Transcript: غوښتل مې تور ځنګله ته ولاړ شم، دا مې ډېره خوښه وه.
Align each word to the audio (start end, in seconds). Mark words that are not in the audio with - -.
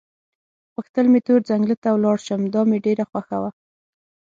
غوښتل 0.73 1.05
مې 1.11 1.19
تور 1.27 1.39
ځنګله 1.49 1.75
ته 1.83 1.89
ولاړ 1.93 2.17
شم، 2.25 2.41
دا 2.53 2.61
مې 2.69 2.77
ډېره 2.85 3.03
خوښه 3.09 3.37
وه. 3.41 3.49